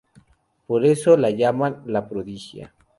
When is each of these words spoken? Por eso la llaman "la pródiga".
Por 0.65 0.83
eso 0.83 1.15
la 1.15 1.29
llaman 1.29 1.83
"la 1.85 2.09
pródiga". 2.09 2.73